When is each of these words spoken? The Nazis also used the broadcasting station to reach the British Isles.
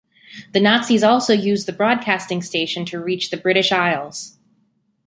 The 0.53 0.59
Nazis 0.59 1.03
also 1.03 1.31
used 1.31 1.67
the 1.67 1.71
broadcasting 1.73 2.41
station 2.41 2.85
to 2.85 2.99
reach 2.99 3.29
the 3.29 3.37
British 3.37 3.71
Isles. 3.71 4.39